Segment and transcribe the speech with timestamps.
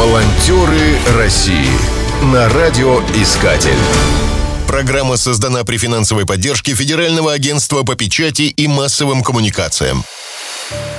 [0.00, 1.68] Волонтеры России
[2.32, 3.76] на радиоискатель.
[4.66, 10.02] Программа создана при финансовой поддержке Федерального агентства по печати и массовым коммуникациям.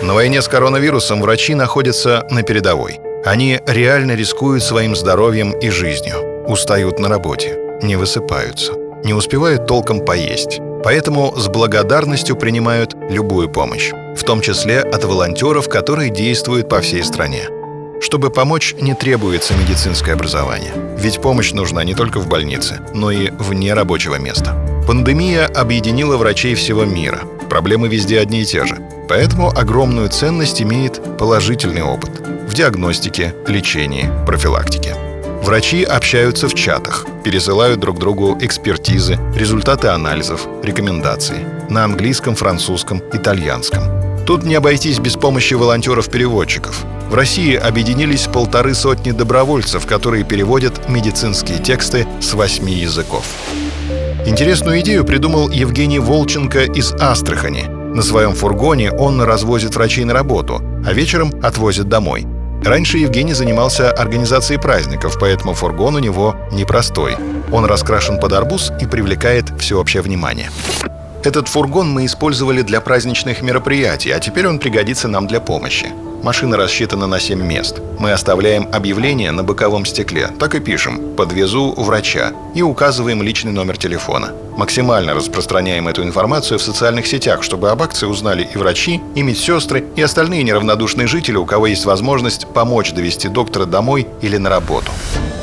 [0.00, 3.00] На войне с коронавирусом врачи находятся на передовой.
[3.24, 6.44] Они реально рискуют своим здоровьем и жизнью.
[6.46, 10.60] Устают на работе, не высыпаются, не успевают толком поесть.
[10.84, 17.02] Поэтому с благодарностью принимают любую помощь, в том числе от волонтеров, которые действуют по всей
[17.02, 17.48] стране.
[18.04, 20.74] Чтобы помочь, не требуется медицинское образование.
[20.98, 24.54] Ведь помощь нужна не только в больнице, но и вне рабочего места.
[24.86, 27.20] Пандемия объединила врачей всего мира.
[27.48, 28.76] Проблемы везде одни и те же.
[29.08, 32.10] Поэтому огромную ценность имеет положительный опыт
[32.46, 34.94] в диагностике, лечении, профилактике.
[35.42, 43.82] Врачи общаются в чатах, пересылают друг другу экспертизы, результаты анализов, рекомендации на английском, французском, итальянском.
[44.26, 46.84] Тут не обойтись без помощи волонтеров-переводчиков.
[47.08, 53.24] В России объединились полторы сотни добровольцев, которые переводят медицинские тексты с восьми языков.
[54.26, 57.66] Интересную идею придумал Евгений Волченко из Астрахани.
[57.94, 62.26] На своем фургоне он развозит врачей на работу, а вечером отвозит домой.
[62.64, 67.16] Раньше Евгений занимался организацией праздников, поэтому фургон у него непростой.
[67.52, 70.50] Он раскрашен под арбуз и привлекает всеобщее внимание.
[71.22, 75.88] Этот фургон мы использовали для праздничных мероприятий, а теперь он пригодится нам для помощи.
[76.24, 77.80] Машина рассчитана на 7 мест.
[77.98, 80.30] Мы оставляем объявление на боковом стекле.
[80.40, 84.32] Так и пишем «Подвезу врача» и указываем личный номер телефона.
[84.56, 89.84] Максимально распространяем эту информацию в социальных сетях, чтобы об акции узнали и врачи, и медсестры,
[89.96, 94.92] и остальные неравнодушные жители, у кого есть возможность помочь довести доктора домой или на работу.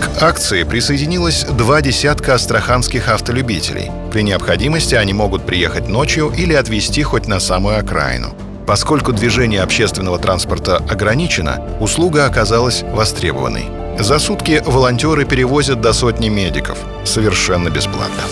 [0.00, 3.90] К акции присоединилось два десятка астраханских автолюбителей.
[4.12, 8.32] При необходимости они могут приехать ночью или отвезти хоть на самую окраину.
[8.68, 13.64] Поскольку движение общественного транспорта ограничено, услуга оказалась востребованной.
[13.98, 16.76] За сутки волонтеры перевозят до сотни медиков.
[17.02, 18.22] Совершенно бесплатно.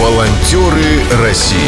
[0.00, 1.58] Волонтеры России.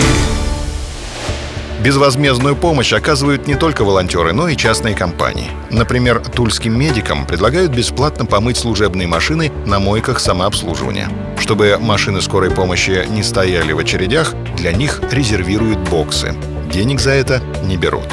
[1.84, 5.50] Безвозмездную помощь оказывают не только волонтеры, но и частные компании.
[5.70, 11.10] Например, тульским медикам предлагают бесплатно помыть служебные машины на мойках самообслуживания.
[11.38, 16.34] Чтобы машины скорой помощи не стояли в очередях, для них резервируют боксы.
[16.76, 18.04] Денег за это не берут.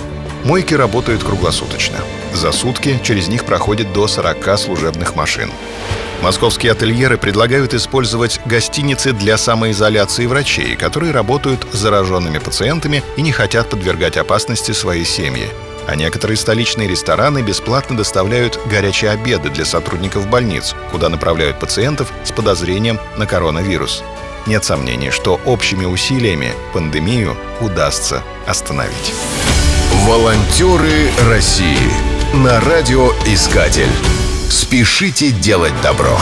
[0.46, 1.98] Мойки работают круглосуточно.
[2.34, 5.52] За сутки через них проходит до 40 служебных машин.
[6.22, 13.34] Московские ательеры предлагают использовать гостиницы для самоизоляции врачей, которые работают с зараженными пациентами и не
[13.34, 15.50] хотят подвергать опасности свои семьи.
[15.86, 22.32] А некоторые столичные рестораны бесплатно доставляют горячие обеды для сотрудников больниц, куда направляют пациентов с
[22.32, 24.06] подозрением на коронавирус.
[24.46, 29.14] Нет сомнений, что общими усилиями пандемию удастся остановить.
[30.06, 31.78] Волонтеры России
[32.34, 33.92] на радиоискатель.
[34.50, 36.18] Спешите делать добро.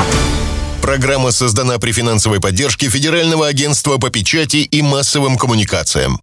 [0.81, 6.19] Программа создана при финансовой поддержке Федерального агентства по печати и массовым коммуникациям.